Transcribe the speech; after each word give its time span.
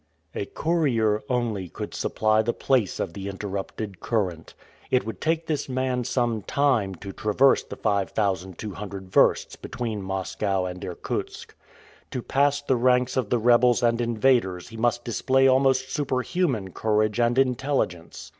A 0.33 0.45
courier 0.47 1.21
only 1.29 1.69
could 1.69 1.93
supply 1.93 2.41
the 2.41 2.55
place 2.55 2.99
of 2.99 3.13
the 3.13 3.27
interrupted 3.29 3.99
current. 3.99 4.55
It 4.89 5.05
would 5.05 5.21
take 5.21 5.45
this 5.45 5.69
man 5.69 6.05
some 6.05 6.41
time 6.41 6.95
to 6.95 7.11
traverse 7.13 7.61
the 7.61 7.75
five 7.75 8.09
thousand 8.09 8.57
two 8.57 8.73
hundred 8.73 9.11
versts 9.11 9.55
between 9.55 10.01
Moscow 10.01 10.65
and 10.65 10.83
Irkutsk. 10.83 11.53
To 12.09 12.23
pass 12.23 12.63
the 12.63 12.77
ranks 12.77 13.15
of 13.15 13.29
the 13.29 13.37
rebels 13.37 13.83
and 13.83 14.01
invaders 14.01 14.69
he 14.69 14.75
must 14.75 15.03
display 15.05 15.47
almost 15.47 15.91
superhuman 15.91 16.71
courage 16.71 17.19
and 17.19 17.37
intelligence. 17.37 18.27